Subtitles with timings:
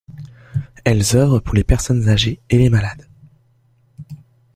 [0.83, 3.05] Elles œuvrent pour les personnes âgées et les malades.